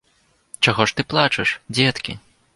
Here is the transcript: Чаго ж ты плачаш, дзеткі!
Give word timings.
Чаго 0.67 0.87
ж 0.93 0.95
ты 0.97 1.05
плачаш, 1.13 1.53
дзеткі! 1.79 2.19